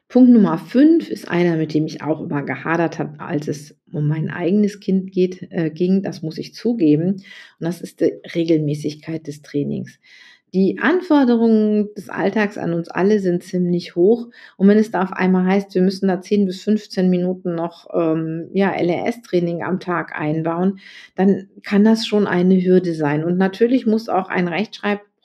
Punkt 0.10 0.32
Nummer 0.32 0.58
fünf 0.58 1.10
ist 1.10 1.28
einer, 1.28 1.58
mit 1.58 1.74
dem 1.74 1.86
ich 1.86 2.02
auch 2.02 2.22
immer 2.22 2.42
gehadert 2.44 2.98
habe, 2.98 3.20
als 3.20 3.50
es 3.50 3.76
um 3.92 4.08
mein 4.08 4.30
eigenes 4.30 4.80
Kind 4.80 5.12
geht, 5.12 5.48
äh, 5.52 5.70
ging. 5.70 6.02
Das 6.02 6.22
muss 6.22 6.38
ich 6.38 6.54
zugeben. 6.54 7.16
Und 7.16 7.24
das 7.60 7.82
ist 7.82 8.00
die 8.00 8.14
Regelmäßigkeit 8.34 9.28
des 9.28 9.42
Trainings. 9.42 10.00
Die 10.54 10.80
Anforderungen 10.80 11.94
des 11.96 12.08
Alltags 12.08 12.58
an 12.58 12.74
uns 12.74 12.88
alle 12.88 13.20
sind 13.20 13.44
ziemlich 13.44 13.98
hoch. 13.98 14.30
Und 14.56 14.70
wenn 14.70 14.78
es 14.78 14.92
da 14.92 15.04
auf 15.04 15.12
einmal 15.12 15.46
heißt, 15.46 15.76
wir 15.76 15.82
müssen 15.82 16.08
da 16.08 16.22
10 16.22 16.46
bis 16.46 16.64
15 16.64 17.10
Minuten 17.10 17.54
noch 17.54 17.88
ähm, 17.94 18.50
ja, 18.54 18.72
LRS-Training 18.72 19.62
am 19.62 19.82
Tag 19.82 20.18
einbauen, 20.18 20.80
dann 21.16 21.50
kann 21.64 21.84
das 21.84 22.08
schon 22.08 22.28
eine 22.28 22.64
Hürde 22.64 22.94
sein. 22.94 23.26
Und 23.26 23.38
natürlich 23.38 23.86
muss 23.86 24.08
auch 24.08 24.30
ein 24.30 24.48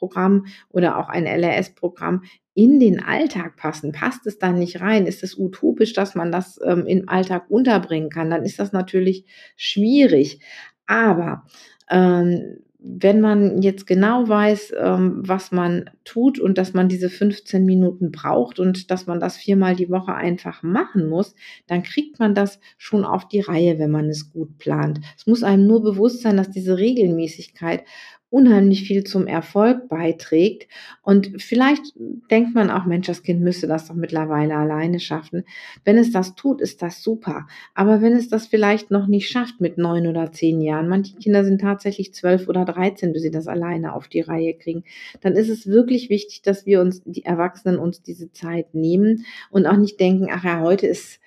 Rechtschreibprogramm 0.03 0.47
oder 0.71 0.99
auch 0.99 1.09
ein 1.09 1.27
LRS-Programm 1.27 2.23
in 2.55 2.81
den 2.81 3.03
Alltag 3.03 3.57
passen. 3.57 3.93
Passt 3.93 4.27
es 4.27 4.39
dann 4.39 4.59
nicht 4.59 4.81
rein? 4.81 5.07
Ist 5.07 5.23
es 5.23 5.39
utopisch, 5.39 5.93
dass 5.95 6.15
man 6.15 6.33
das 6.33 6.61
ähm, 6.65 6.87
im 6.87 7.09
Alltag 7.09 7.47
unterbringen 7.49 8.11
kann? 8.11 8.31
Dann 8.31 8.45
ist 8.45 8.59
das 8.59 8.73
natürlich 8.73 9.25
schwierig. 9.57 10.41
Aber 10.87 11.45
ähm, 11.91 12.59
wenn 12.85 13.21
man 13.21 13.63
jetzt 13.63 13.87
genau 13.87 14.29
weiß, 14.29 14.75
ähm, 14.77 15.23
was 15.25 15.53
man 15.53 15.89
tut 16.05 16.41
und 16.41 16.59
dass 16.59 16.75
man 16.75 16.89
diese 16.89 17.11
15 17.11 17.65
Minuten 17.65 18.11
braucht 18.11 18.59
und 18.59 18.91
dass 18.91 19.07
man 19.07 19.21
das 19.21 19.37
viermal 19.37 19.77
die 19.77 19.89
Woche 19.89 20.15
einfach 20.15 20.65
machen 20.65 21.09
muss, 21.09 21.35
dann 21.69 21.85
kriegt 21.85 22.19
man 22.19 22.35
das 22.35 22.59
schon 22.79 23.05
auf 23.05 23.29
die 23.29 23.41
Reihe, 23.41 23.79
wenn 23.79 23.93
man 23.93 24.09
es 24.09 24.33
gut 24.33 24.59
plant. 24.59 25.01
Es 25.17 25.29
muss 25.29 25.45
einem 25.45 25.67
nur 25.67 25.83
bewusst 25.83 26.23
sein, 26.23 26.37
dass 26.37 26.51
diese 26.51 26.77
Regelmäßigkeit 26.77 27.85
unheimlich 28.33 28.85
viel 28.85 29.05
zum 29.05 29.27
Erfolg 29.27 29.89
beiträgt. 29.91 30.67
Und 31.03 31.43
vielleicht 31.43 31.83
denkt 32.31 32.55
man 32.55 32.71
auch, 32.71 32.87
Mensch, 32.87 33.07
das 33.07 33.23
Kind 33.23 33.43
müsste 33.43 33.67
das 33.67 33.89
doch 33.89 33.95
mittlerweile 33.95 34.57
alleine 34.57 35.01
schaffen. 35.01 35.45
Wenn 35.85 35.99
es 35.99 36.13
das 36.13 36.35
tut, 36.35 36.63
ist 36.63 36.81
das 36.81 37.03
super. 37.03 37.47
Aber 37.75 38.01
wenn 38.01 38.15
es 38.15 38.29
das 38.29 38.47
vielleicht 38.47 38.91
noch 38.91 39.07
nicht 39.07 39.29
schafft 39.29 39.61
mit 39.61 39.77
neun 39.77 40.07
oder 40.07 40.33
zehn 40.33 40.63
Jahren, 40.63 40.89
manche 40.89 41.15
Kinder 41.17 41.45
sind 41.45 41.61
tatsächlich 41.61 42.15
zwölf 42.15 42.49
oder 42.49 42.65
dreizehn, 42.65 43.13
bis 43.13 43.21
sie 43.21 43.31
das 43.31 43.49
alleine 43.49 43.95
auf 43.95 44.09
die 44.09 44.21
Reihe 44.21 44.55
kriegen, 44.55 44.85
dann 45.21 45.35
ist 45.35 45.51
es 45.51 45.67
wirklich 45.67 46.09
wichtig, 46.09 46.41
dass 46.41 46.65
wir 46.65 46.81
uns, 46.81 47.03
die 47.05 47.27
Erwachsenen, 47.27 47.79
uns 47.79 48.03
diese 48.03 48.33
Zeit 48.33 48.75
nehmen 48.75 49.27
und 49.51 49.67
auch 49.67 49.77
nicht 49.77 50.01
denken, 50.01 50.29
ach 50.33 50.45
ja, 50.45 50.61
heute 50.61 50.87
ist 50.87 51.21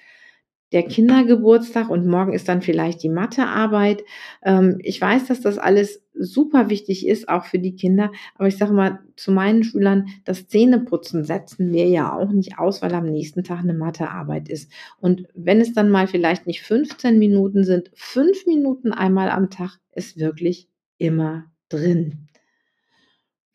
der 0.75 0.83
Kindergeburtstag 0.83 1.89
und 1.89 2.05
morgen 2.05 2.33
ist 2.33 2.49
dann 2.49 2.61
vielleicht 2.61 3.01
die 3.01 3.09
Mathearbeit. 3.09 4.03
Ähm, 4.43 4.77
ich 4.81 4.99
weiß, 4.99 5.25
dass 5.25 5.39
das 5.39 5.57
alles 5.57 6.03
super 6.13 6.69
wichtig 6.69 7.07
ist, 7.07 7.29
auch 7.29 7.45
für 7.45 7.59
die 7.59 7.77
Kinder. 7.77 8.11
Aber 8.35 8.49
ich 8.49 8.57
sage 8.57 8.73
mal 8.73 8.99
zu 9.15 9.31
meinen 9.31 9.63
Schülern, 9.63 10.07
das 10.25 10.47
Zähneputzen 10.47 11.23
setzen 11.23 11.71
wir 11.71 11.87
ja 11.87 12.13
auch 12.13 12.29
nicht 12.29 12.59
aus, 12.59 12.81
weil 12.81 12.93
am 12.93 13.05
nächsten 13.05 13.45
Tag 13.45 13.59
eine 13.59 13.73
Mathearbeit 13.73 14.49
ist. 14.49 14.69
Und 14.99 15.27
wenn 15.33 15.61
es 15.61 15.73
dann 15.73 15.89
mal 15.89 16.07
vielleicht 16.07 16.45
nicht 16.45 16.61
15 16.61 17.17
Minuten 17.17 17.63
sind, 17.63 17.89
fünf 17.93 18.45
Minuten 18.45 18.91
einmal 18.91 19.29
am 19.29 19.49
Tag 19.49 19.79
ist 19.93 20.19
wirklich 20.19 20.67
immer 20.97 21.45
drin. 21.69 22.27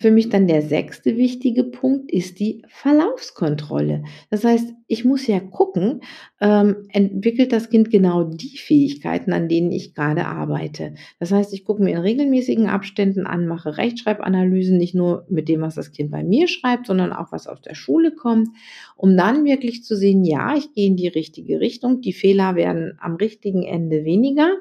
Für 0.00 0.10
mich 0.10 0.30
dann 0.30 0.46
der 0.46 0.62
sechste 0.62 1.18
wichtige 1.18 1.62
Punkt 1.62 2.10
ist 2.10 2.40
die 2.40 2.62
Verlaufskontrolle. 2.68 4.02
Das 4.30 4.44
heißt, 4.44 4.72
ich 4.86 5.04
muss 5.04 5.26
ja 5.26 5.40
gucken, 5.40 6.00
ähm, 6.40 6.88
entwickelt 6.88 7.52
das 7.52 7.68
Kind 7.68 7.90
genau 7.90 8.24
die 8.24 8.56
Fähigkeiten, 8.56 9.34
an 9.34 9.50
denen 9.50 9.70
ich 9.70 9.94
gerade 9.94 10.24
arbeite. 10.24 10.94
Das 11.18 11.32
heißt, 11.32 11.52
ich 11.52 11.66
gucke 11.66 11.82
mir 11.82 11.90
in 11.90 11.98
regelmäßigen 11.98 12.66
Abständen 12.66 13.26
an, 13.26 13.46
mache 13.46 13.76
Rechtschreibanalysen, 13.76 14.78
nicht 14.78 14.94
nur 14.94 15.26
mit 15.28 15.50
dem, 15.50 15.60
was 15.60 15.74
das 15.74 15.92
Kind 15.92 16.10
bei 16.10 16.24
mir 16.24 16.48
schreibt, 16.48 16.86
sondern 16.86 17.12
auch 17.12 17.30
was 17.30 17.46
aus 17.46 17.60
der 17.60 17.74
Schule 17.74 18.10
kommt, 18.10 18.48
um 18.96 19.14
dann 19.18 19.44
wirklich 19.44 19.84
zu 19.84 19.96
sehen, 19.96 20.24
ja, 20.24 20.56
ich 20.56 20.72
gehe 20.72 20.86
in 20.86 20.96
die 20.96 21.08
richtige 21.08 21.60
Richtung, 21.60 22.00
die 22.00 22.14
Fehler 22.14 22.54
werden 22.54 22.96
am 23.02 23.16
richtigen 23.16 23.64
Ende 23.64 24.06
weniger 24.06 24.56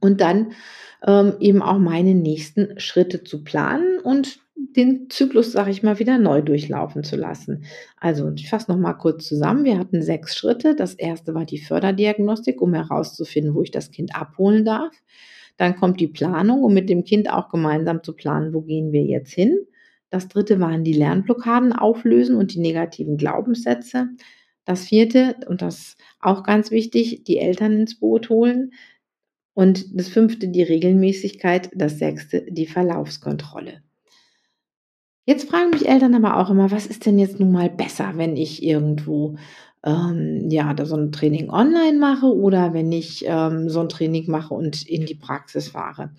und 0.00 0.20
dann 0.20 0.52
ähm, 1.06 1.34
eben 1.40 1.62
auch 1.62 1.78
meine 1.78 2.14
nächsten 2.14 2.78
Schritte 2.80 3.24
zu 3.24 3.44
planen 3.44 3.98
und 4.02 4.40
den 4.56 5.08
Zyklus, 5.10 5.52
sage 5.52 5.70
ich 5.70 5.82
mal, 5.82 5.98
wieder 5.98 6.18
neu 6.18 6.42
durchlaufen 6.42 7.04
zu 7.04 7.16
lassen. 7.16 7.64
Also 7.98 8.30
ich 8.34 8.48
fasse 8.48 8.70
noch 8.70 8.78
mal 8.78 8.94
kurz 8.94 9.26
zusammen. 9.26 9.64
Wir 9.64 9.78
hatten 9.78 10.02
sechs 10.02 10.36
Schritte. 10.36 10.74
Das 10.74 10.94
erste 10.94 11.34
war 11.34 11.44
die 11.44 11.58
Förderdiagnostik, 11.58 12.60
um 12.60 12.74
herauszufinden, 12.74 13.54
wo 13.54 13.62
ich 13.62 13.70
das 13.70 13.90
Kind 13.90 14.14
abholen 14.14 14.64
darf. 14.64 14.94
Dann 15.56 15.76
kommt 15.76 16.00
die 16.00 16.08
Planung, 16.08 16.62
um 16.62 16.74
mit 16.74 16.88
dem 16.88 17.04
Kind 17.04 17.30
auch 17.30 17.48
gemeinsam 17.48 18.02
zu 18.02 18.14
planen, 18.14 18.52
wo 18.52 18.62
gehen 18.62 18.92
wir 18.92 19.02
jetzt 19.02 19.32
hin. 19.32 19.58
Das 20.10 20.28
dritte 20.28 20.60
waren 20.60 20.84
die 20.84 20.92
Lernblockaden 20.92 21.72
auflösen 21.72 22.36
und 22.36 22.54
die 22.54 22.60
negativen 22.60 23.16
Glaubenssätze. 23.16 24.08
Das 24.64 24.86
vierte, 24.86 25.36
und 25.48 25.62
das 25.62 25.96
auch 26.20 26.42
ganz 26.42 26.70
wichtig, 26.70 27.24
die 27.24 27.38
Eltern 27.38 27.80
ins 27.80 27.98
Boot 27.98 28.28
holen. 28.30 28.72
Und 29.56 29.98
das 29.98 30.08
fünfte 30.08 30.48
die 30.48 30.62
Regelmäßigkeit, 30.62 31.70
das 31.74 31.98
sechste 31.98 32.42
die 32.42 32.66
Verlaufskontrolle. 32.66 33.80
Jetzt 35.24 35.48
fragen 35.48 35.70
mich 35.70 35.88
Eltern 35.88 36.14
aber 36.14 36.36
auch 36.36 36.50
immer, 36.50 36.70
was 36.70 36.86
ist 36.86 37.06
denn 37.06 37.18
jetzt 37.18 37.40
nun 37.40 37.52
mal 37.52 37.70
besser, 37.70 38.12
wenn 38.16 38.36
ich 38.36 38.62
irgendwo 38.62 39.36
ähm, 39.82 40.50
ja, 40.50 40.74
da 40.74 40.84
so 40.84 40.94
ein 40.94 41.10
Training 41.10 41.48
online 41.48 41.98
mache 41.98 42.26
oder 42.26 42.74
wenn 42.74 42.92
ich 42.92 43.24
ähm, 43.26 43.70
so 43.70 43.80
ein 43.80 43.88
Training 43.88 44.30
mache 44.30 44.52
und 44.52 44.86
in 44.86 45.06
die 45.06 45.14
Praxis 45.14 45.68
fahre. 45.68 46.10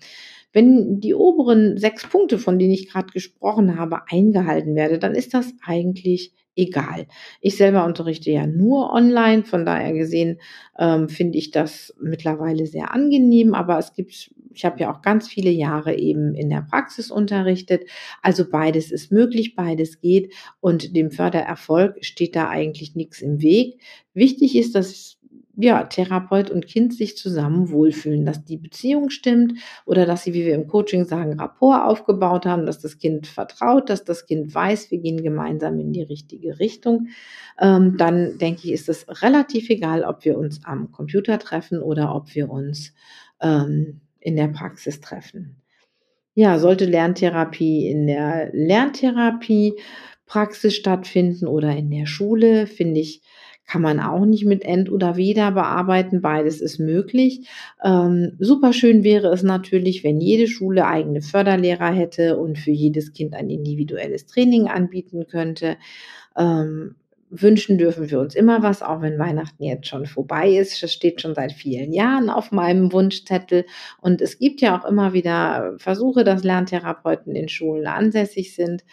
Wenn 0.52 0.98
die 0.98 1.14
oberen 1.14 1.78
sechs 1.78 2.08
Punkte, 2.08 2.38
von 2.38 2.58
denen 2.58 2.72
ich 2.72 2.90
gerade 2.90 3.12
gesprochen 3.12 3.78
habe, 3.78 4.00
eingehalten 4.10 4.74
werden, 4.74 4.98
dann 4.98 5.14
ist 5.14 5.32
das 5.32 5.54
eigentlich 5.64 6.32
egal. 6.58 7.06
Ich 7.40 7.56
selber 7.56 7.84
unterrichte 7.84 8.30
ja 8.30 8.46
nur 8.46 8.92
online, 8.92 9.44
von 9.44 9.64
daher 9.64 9.92
gesehen 9.92 10.40
ähm, 10.78 11.08
finde 11.08 11.38
ich 11.38 11.52
das 11.52 11.94
mittlerweile 12.00 12.66
sehr 12.66 12.92
angenehm, 12.92 13.54
aber 13.54 13.78
es 13.78 13.94
gibt, 13.94 14.30
ich 14.52 14.64
habe 14.64 14.80
ja 14.80 14.92
auch 14.92 15.00
ganz 15.00 15.28
viele 15.28 15.50
Jahre 15.50 15.96
eben 15.96 16.34
in 16.34 16.50
der 16.50 16.66
Praxis 16.68 17.10
unterrichtet, 17.10 17.84
also 18.22 18.50
beides 18.50 18.90
ist 18.90 19.12
möglich, 19.12 19.54
beides 19.54 20.00
geht 20.00 20.34
und 20.60 20.96
dem 20.96 21.12
Fördererfolg 21.12 22.04
steht 22.04 22.34
da 22.34 22.48
eigentlich 22.48 22.96
nichts 22.96 23.22
im 23.22 23.40
Weg. 23.40 23.80
Wichtig 24.12 24.56
ist, 24.56 24.74
dass 24.74 25.17
ja, 25.60 25.82
Therapeut 25.82 26.52
und 26.52 26.68
Kind 26.68 26.94
sich 26.94 27.16
zusammen 27.16 27.72
wohlfühlen, 27.72 28.24
dass 28.24 28.44
die 28.44 28.56
Beziehung 28.56 29.10
stimmt 29.10 29.54
oder 29.86 30.06
dass 30.06 30.22
sie, 30.22 30.32
wie 30.32 30.46
wir 30.46 30.54
im 30.54 30.68
Coaching 30.68 31.04
sagen, 31.04 31.40
Rapport 31.40 31.84
aufgebaut 31.84 32.46
haben, 32.46 32.64
dass 32.64 32.78
das 32.78 32.98
Kind 32.98 33.26
vertraut, 33.26 33.90
dass 33.90 34.04
das 34.04 34.26
Kind 34.26 34.54
weiß, 34.54 34.92
wir 34.92 34.98
gehen 34.98 35.20
gemeinsam 35.20 35.80
in 35.80 35.92
die 35.92 36.02
richtige 36.02 36.60
Richtung. 36.60 37.08
Ähm, 37.60 37.96
dann 37.96 38.38
denke 38.38 38.60
ich, 38.64 38.72
ist 38.72 38.88
es 38.88 39.04
relativ 39.20 39.68
egal, 39.68 40.04
ob 40.04 40.24
wir 40.24 40.38
uns 40.38 40.64
am 40.64 40.92
Computer 40.92 41.40
treffen 41.40 41.82
oder 41.82 42.14
ob 42.14 42.36
wir 42.36 42.48
uns 42.50 42.94
ähm, 43.40 44.00
in 44.20 44.36
der 44.36 44.48
Praxis 44.48 45.00
treffen. 45.00 45.56
Ja, 46.34 46.60
sollte 46.60 46.84
Lerntherapie 46.84 47.88
in 47.88 48.06
der 48.06 48.50
Lerntherapie 48.52 49.74
Praxis 50.24 50.76
stattfinden 50.76 51.48
oder 51.48 51.74
in 51.74 51.90
der 51.90 52.06
Schule, 52.06 52.68
finde 52.68 53.00
ich, 53.00 53.22
kann 53.68 53.82
man 53.82 54.00
auch 54.00 54.24
nicht 54.24 54.46
mit 54.46 54.64
End 54.64 54.90
oder 54.90 55.16
Weder 55.16 55.52
bearbeiten. 55.52 56.22
Beides 56.22 56.60
ist 56.60 56.78
möglich. 56.78 57.46
Ähm, 57.84 58.32
super 58.38 58.72
schön 58.72 59.04
wäre 59.04 59.28
es 59.28 59.42
natürlich, 59.42 60.02
wenn 60.02 60.20
jede 60.20 60.48
Schule 60.48 60.86
eigene 60.86 61.20
Förderlehrer 61.20 61.92
hätte 61.92 62.38
und 62.38 62.58
für 62.58 62.70
jedes 62.70 63.12
Kind 63.12 63.34
ein 63.34 63.50
individuelles 63.50 64.24
Training 64.26 64.68
anbieten 64.68 65.26
könnte. 65.28 65.76
Ähm, 66.36 66.96
wünschen 67.30 67.76
dürfen 67.76 68.10
wir 68.10 68.20
uns 68.20 68.34
immer 68.34 68.62
was, 68.62 68.82
auch 68.82 69.02
wenn 69.02 69.18
Weihnachten 69.18 69.62
jetzt 69.62 69.86
schon 69.86 70.06
vorbei 70.06 70.50
ist. 70.50 70.82
Das 70.82 70.90
steht 70.90 71.20
schon 71.20 71.34
seit 71.34 71.52
vielen 71.52 71.92
Jahren 71.92 72.30
auf 72.30 72.52
meinem 72.52 72.90
Wunschzettel. 72.90 73.66
Und 74.00 74.22
es 74.22 74.38
gibt 74.38 74.62
ja 74.62 74.78
auch 74.78 74.86
immer 74.86 75.12
wieder 75.12 75.74
Versuche, 75.76 76.24
dass 76.24 76.42
Lerntherapeuten 76.42 77.36
in 77.36 77.48
Schulen 77.48 77.86
ansässig 77.86 78.54
sind. 78.54 78.84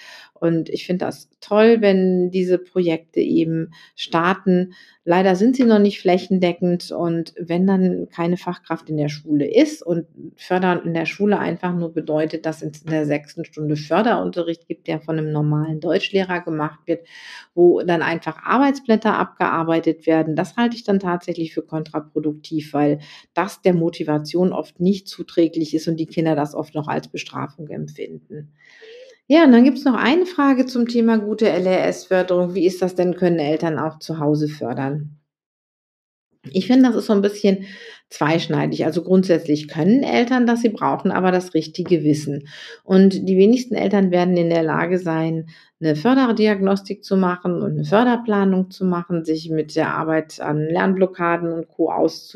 Und 0.46 0.70
ich 0.70 0.86
finde 0.86 1.06
das 1.06 1.30
toll, 1.42 1.78
wenn 1.82 2.30
diese 2.30 2.58
Projekte 2.58 3.20
eben 3.20 3.72
starten. 3.96 4.74
Leider 5.04 5.36
sind 5.36 5.56
sie 5.56 5.66
noch 5.66 5.80
nicht 5.80 6.00
flächendeckend 6.00 6.92
und 6.92 7.34
wenn 7.40 7.68
dann 7.68 8.08
keine 8.10 8.38
Fachkraft 8.38 8.90
in 8.90 8.98
der 8.98 9.10
Schule 9.10 9.46
ist 9.46 9.84
und 9.84 10.06
Fördern 10.36 10.82
in 10.84 10.94
der 10.94 11.06
Schule 11.06 11.38
einfach 11.38 11.76
nur 11.76 11.94
bedeutet, 11.94 12.46
dass 12.46 12.62
es 12.62 12.82
in 12.82 12.90
der 12.90 13.06
sechsten 13.06 13.46
Stunde 13.46 13.76
Förderunterricht 13.76 14.68
gibt, 14.68 14.88
der 14.88 15.02
von 15.02 15.18
einem 15.18 15.32
normalen 15.32 15.80
Deutschlehrer 15.80 16.42
gemacht 16.42 16.80
wird, 16.86 17.06
wo 17.54 17.82
dann 17.82 18.02
einfach 18.02 18.44
Arbeitsblätter 18.44 19.18
abgearbeitet 19.18 20.08
werden, 20.08 20.36
das 20.36 20.56
halte 20.58 20.76
ich 20.76 20.84
dann 20.84 21.00
tatsächlich 21.00 21.54
für 21.54 21.62
kontraproduktiv, 21.62 22.74
weil 22.74 23.00
das 23.34 23.62
der 23.62 23.74
Motivation 23.74 24.54
oft 24.54 24.80
nicht 24.80 25.08
zuträglich 25.08 25.76
ist 25.76 25.88
und 25.88 25.98
die 25.98 26.08
Kinder 26.08 26.36
das 26.36 26.56
oft 26.56 26.74
noch 26.74 26.88
als 26.88 27.08
Bestrafung 27.08 27.68
empfinden. 27.70 28.54
Ja, 29.28 29.44
und 29.44 29.52
dann 29.52 29.64
gibt's 29.64 29.86
noch 29.86 29.96
eine 29.96 30.26
Frage 30.28 30.68
zum 30.68 30.88
Thema 30.88 31.18
gute 31.18 31.50
LRS-Förderung. 31.50 32.54
Wie 32.54 32.66
ist 32.66 32.82
das 32.82 32.94
denn? 32.96 33.16
Können 33.16 33.40
Eltern 33.40 33.80
auch 33.80 33.98
zu 34.00 34.20
Hause 34.20 34.48
fördern? 34.48 35.18
Ich 36.52 36.68
finde, 36.68 36.88
das 36.88 36.96
ist 36.96 37.08
so 37.08 37.14
ein 37.14 37.24
bisschen 37.24 37.66
zweischneidig. 38.10 38.86
Also 38.86 39.02
grundsätzlich 39.02 39.68
können 39.68 40.04
Eltern 40.04 40.46
das, 40.46 40.62
sie 40.62 40.70
brauchen 40.70 41.12
aber 41.12 41.32
das 41.32 41.56
richtige 41.56 42.04
Wissen. 42.04 42.48
Und 42.84 43.28
die 43.28 43.38
wenigsten 43.38 43.74
Eltern 43.74 44.12
werden 44.12 44.38
in 44.38 44.52
der 44.52 44.62
Lage 44.62 45.00
sein, 45.00 45.48
eine 45.82 45.96
Förderdiagnostik 45.96 47.04
zu 47.04 47.18
machen 47.18 47.62
und 47.62 47.72
eine 47.72 47.84
Förderplanung 47.84 48.70
zu 48.70 48.86
machen, 48.86 49.26
sich 49.26 49.50
mit 49.50 49.76
der 49.76 49.96
Arbeit 49.96 50.40
an 50.40 50.60
Lernblockaden 50.60 51.52
und 51.52 51.68
Co. 51.68 51.92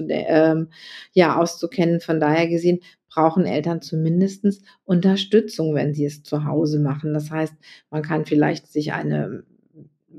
ähm, 0.10 0.70
ja, 1.14 1.36
auszukennen. 1.38 2.00
Von 2.00 2.20
daher 2.20 2.48
gesehen 2.48 2.80
brauchen 3.10 3.46
Eltern 3.46 3.82
zumindest 3.82 4.46
Unterstützung, 4.86 5.76
wenn 5.76 5.94
sie 5.94 6.06
es 6.06 6.24
zu 6.24 6.46
Hause 6.46 6.80
machen. 6.80 7.14
Das 7.14 7.32
heißt, 7.32 7.54
man 7.90 8.02
kann 8.04 8.26
vielleicht 8.26 8.68
sich 8.68 8.94
eine 8.94 9.44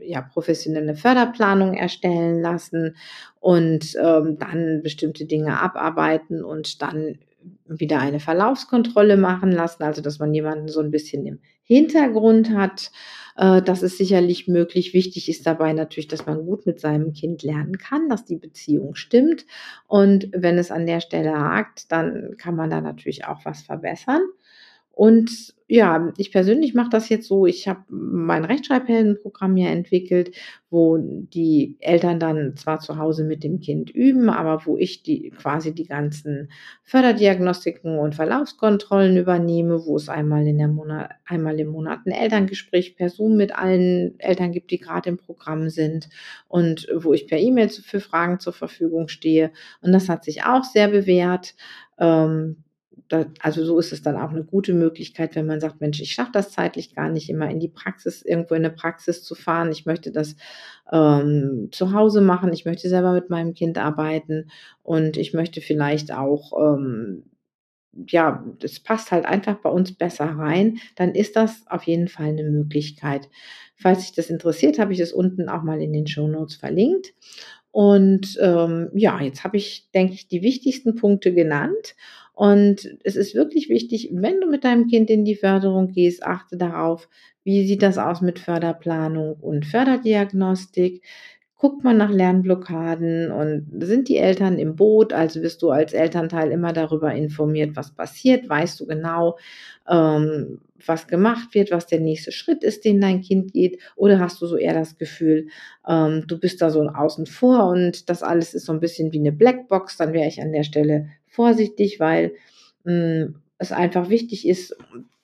ja, 0.00 0.20
professionelle 0.22 0.94
Förderplanung 0.94 1.74
erstellen 1.74 2.40
lassen 2.40 2.96
und 3.40 3.96
ähm, 4.02 4.38
dann 4.38 4.82
bestimmte 4.82 5.26
Dinge 5.26 5.60
abarbeiten 5.60 6.44
und 6.44 6.82
dann 6.82 7.18
wieder 7.78 8.00
eine 8.00 8.20
Verlaufskontrolle 8.20 9.16
machen 9.16 9.52
lassen, 9.52 9.82
also 9.82 10.02
dass 10.02 10.18
man 10.18 10.34
jemanden 10.34 10.68
so 10.68 10.80
ein 10.80 10.90
bisschen 10.90 11.26
im 11.26 11.38
Hintergrund 11.62 12.50
hat. 12.50 12.90
Äh, 13.36 13.62
das 13.62 13.82
ist 13.82 13.98
sicherlich 13.98 14.48
möglich. 14.48 14.92
Wichtig 14.92 15.28
ist 15.28 15.46
dabei 15.46 15.72
natürlich, 15.72 16.08
dass 16.08 16.26
man 16.26 16.44
gut 16.44 16.66
mit 16.66 16.80
seinem 16.80 17.12
Kind 17.12 17.42
lernen 17.42 17.78
kann, 17.78 18.08
dass 18.08 18.24
die 18.24 18.36
Beziehung 18.36 18.94
stimmt. 18.96 19.46
Und 19.86 20.28
wenn 20.32 20.58
es 20.58 20.70
an 20.70 20.86
der 20.86 21.00
Stelle 21.00 21.32
hakt, 21.32 21.90
dann 21.92 22.36
kann 22.36 22.56
man 22.56 22.70
da 22.70 22.80
natürlich 22.80 23.26
auch 23.26 23.44
was 23.44 23.62
verbessern. 23.62 24.22
Und 24.90 25.54
ja, 25.70 26.12
ich 26.16 26.32
persönlich 26.32 26.74
mache 26.74 26.90
das 26.90 27.08
jetzt 27.08 27.28
so, 27.28 27.46
ich 27.46 27.68
habe 27.68 27.84
mein 27.88 28.44
Rechtschreibheldenprogramm 28.44 29.56
ja 29.56 29.68
entwickelt, 29.68 30.34
wo 30.68 30.98
die 30.98 31.76
Eltern 31.78 32.18
dann 32.18 32.56
zwar 32.56 32.80
zu 32.80 32.98
Hause 32.98 33.22
mit 33.22 33.44
dem 33.44 33.60
Kind 33.60 33.88
üben, 33.88 34.30
aber 34.30 34.66
wo 34.66 34.76
ich 34.76 35.04
die 35.04 35.30
quasi 35.30 35.72
die 35.72 35.86
ganzen 35.86 36.50
Förderdiagnostiken 36.82 38.00
und 38.00 38.16
Verlaufskontrollen 38.16 39.16
übernehme, 39.16 39.86
wo 39.86 39.94
es 39.94 40.08
einmal 40.08 40.44
in 40.44 40.58
der 40.58 40.66
Monat, 40.66 41.12
einmal 41.24 41.60
im 41.60 41.68
Monat 41.68 42.00
ein 42.04 42.10
Elterngespräch 42.10 42.96
per 42.96 43.08
Zoom 43.08 43.36
mit 43.36 43.54
allen 43.54 44.18
Eltern 44.18 44.50
gibt, 44.50 44.72
die 44.72 44.78
gerade 44.78 45.08
im 45.08 45.18
Programm 45.18 45.68
sind 45.68 46.08
und 46.48 46.88
wo 46.96 47.12
ich 47.12 47.28
per 47.28 47.38
E-Mail 47.38 47.68
für 47.68 48.00
Fragen 48.00 48.40
zur 48.40 48.54
Verfügung 48.54 49.06
stehe. 49.06 49.52
Und 49.82 49.92
das 49.92 50.08
hat 50.08 50.24
sich 50.24 50.42
auch 50.42 50.64
sehr 50.64 50.88
bewährt. 50.88 51.54
Ähm, 51.96 52.64
also 53.40 53.64
so 53.64 53.78
ist 53.78 53.92
es 53.92 54.02
dann 54.02 54.16
auch 54.16 54.30
eine 54.30 54.44
gute 54.44 54.72
Möglichkeit, 54.72 55.34
wenn 55.34 55.46
man 55.46 55.60
sagt, 55.60 55.80
Mensch, 55.80 56.00
ich 56.00 56.12
schaffe 56.12 56.30
das 56.32 56.52
zeitlich 56.52 56.94
gar 56.94 57.08
nicht 57.08 57.28
immer 57.28 57.50
in 57.50 57.60
die 57.60 57.68
Praxis, 57.68 58.22
irgendwo 58.22 58.54
in 58.54 58.64
eine 58.64 58.74
Praxis 58.74 59.22
zu 59.22 59.34
fahren. 59.34 59.72
Ich 59.72 59.86
möchte 59.86 60.12
das 60.12 60.36
ähm, 60.92 61.68
zu 61.72 61.92
Hause 61.92 62.20
machen. 62.20 62.52
Ich 62.52 62.64
möchte 62.64 62.88
selber 62.88 63.12
mit 63.12 63.30
meinem 63.30 63.54
Kind 63.54 63.78
arbeiten 63.78 64.50
und 64.82 65.16
ich 65.16 65.34
möchte 65.34 65.60
vielleicht 65.60 66.12
auch 66.12 66.52
ähm, 66.76 67.24
ja, 68.06 68.44
das 68.60 68.80
passt 68.80 69.10
halt 69.10 69.24
einfach 69.24 69.56
bei 69.56 69.70
uns 69.70 69.92
besser 69.92 70.26
rein, 70.26 70.78
dann 70.96 71.14
ist 71.14 71.36
das 71.36 71.64
auf 71.66 71.82
jeden 71.84 72.08
Fall 72.08 72.28
eine 72.28 72.44
Möglichkeit. 72.44 73.28
Falls 73.74 74.02
sich 74.02 74.12
das 74.12 74.30
interessiert, 74.30 74.78
habe 74.78 74.92
ich 74.92 74.98
das 74.98 75.12
unten 75.12 75.48
auch 75.48 75.62
mal 75.62 75.82
in 75.82 75.92
den 75.92 76.06
Show 76.06 76.28
Notes 76.28 76.56
verlinkt. 76.56 77.14
Und 77.72 78.36
ähm, 78.40 78.90
ja, 78.94 79.20
jetzt 79.20 79.44
habe 79.44 79.56
ich, 79.56 79.90
denke 79.92 80.14
ich, 80.14 80.28
die 80.28 80.42
wichtigsten 80.42 80.96
Punkte 80.96 81.32
genannt. 81.32 81.94
Und 82.40 82.96
es 83.04 83.16
ist 83.16 83.34
wirklich 83.34 83.68
wichtig, 83.68 84.08
wenn 84.14 84.40
du 84.40 84.46
mit 84.48 84.64
deinem 84.64 84.86
Kind 84.86 85.10
in 85.10 85.26
die 85.26 85.34
Förderung 85.34 85.92
gehst, 85.92 86.22
achte 86.22 86.56
darauf, 86.56 87.06
wie 87.44 87.66
sieht 87.66 87.82
das 87.82 87.98
aus 87.98 88.22
mit 88.22 88.38
Förderplanung 88.38 89.34
und 89.34 89.66
Förderdiagnostik. 89.66 91.04
Guckt 91.54 91.84
man 91.84 91.98
nach 91.98 92.10
Lernblockaden 92.10 93.30
und 93.30 93.84
sind 93.84 94.08
die 94.08 94.16
Eltern 94.16 94.58
im 94.58 94.74
Boot? 94.74 95.12
Also 95.12 95.42
wirst 95.42 95.60
du 95.60 95.68
als 95.68 95.92
Elternteil 95.92 96.50
immer 96.50 96.72
darüber 96.72 97.12
informiert, 97.12 97.76
was 97.76 97.94
passiert? 97.94 98.48
Weißt 98.48 98.80
du 98.80 98.86
genau, 98.86 99.36
ähm, 99.86 100.60
was 100.86 101.08
gemacht 101.08 101.54
wird, 101.54 101.70
was 101.70 101.88
der 101.88 102.00
nächste 102.00 102.32
Schritt 102.32 102.64
ist, 102.64 102.86
den 102.86 103.02
dein 103.02 103.20
Kind 103.20 103.52
geht? 103.52 103.82
Oder 103.96 104.18
hast 104.18 104.40
du 104.40 104.46
so 104.46 104.56
eher 104.56 104.72
das 104.72 104.96
Gefühl, 104.96 105.48
ähm, 105.86 106.24
du 106.26 106.40
bist 106.40 106.62
da 106.62 106.70
so 106.70 106.80
außen 106.86 107.26
vor 107.26 107.66
und 107.68 108.08
das 108.08 108.22
alles 108.22 108.54
ist 108.54 108.64
so 108.64 108.72
ein 108.72 108.80
bisschen 108.80 109.12
wie 109.12 109.18
eine 109.18 109.32
Blackbox? 109.32 109.98
Dann 109.98 110.14
wäre 110.14 110.26
ich 110.26 110.40
an 110.40 110.52
der 110.52 110.62
Stelle 110.62 111.10
vorsichtig, 111.40 111.98
weil 112.00 112.34
mh, 112.84 112.92
hm, 112.92 113.34
es 113.56 113.72
einfach 113.72 114.10
wichtig 114.10 114.46
ist, 114.46 114.76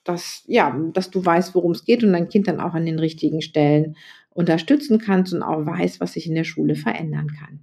dass, 0.02 0.44
ja, 0.46 0.75
dass 0.94 1.11
du 1.11 1.25
weißt, 1.25 1.54
worum 1.54 1.73
es 1.73 1.85
geht 1.85 2.02
und 2.02 2.12
dein 2.12 2.30
Kind 2.30 2.49
dann 2.49 2.61
auch 2.61 2.73
an 2.73 2.87
den 2.87 2.99
richtigen 2.99 3.42
Stellen 3.42 3.96
unterstützen 4.30 4.99
kannst 4.99 5.35
und 5.35 5.42
auch 5.42 5.66
weiß, 5.66 6.00
was 6.00 6.14
sich 6.14 6.26
in 6.26 6.35
der 6.35 6.44
Schule 6.44 6.75
verändern 6.75 7.32
kann. 7.38 7.61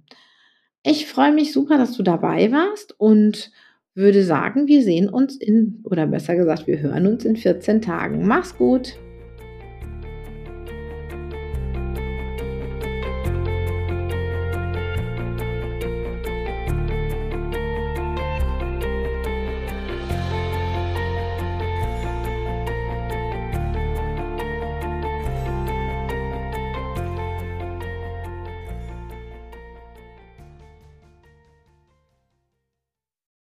Ich 0.84 1.06
freue 1.06 1.32
mich 1.32 1.52
super, 1.52 1.78
dass 1.78 1.96
du 1.96 2.04
dabei 2.04 2.52
warst 2.52 2.94
und 3.00 3.50
würde 3.94 4.22
sagen, 4.22 4.68
wir 4.68 4.82
sehen 4.82 5.08
uns 5.08 5.36
in, 5.36 5.80
oder 5.84 6.06
besser 6.06 6.36
gesagt, 6.36 6.68
wir 6.68 6.78
hören 6.78 7.06
uns 7.06 7.24
in 7.24 7.36
14 7.36 7.82
Tagen. 7.82 8.26
Mach's 8.26 8.56
gut! 8.56 8.94